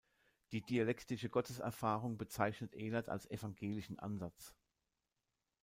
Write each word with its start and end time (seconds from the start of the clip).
Die 0.51 0.63
dialektische 0.63 1.29
Gotteserfahrung 1.29 2.17
bezeichnet 2.17 2.73
Elert 2.73 3.07
als 3.07 3.29
„evangelischen 3.29 3.99
Ansatz“. 3.99 4.55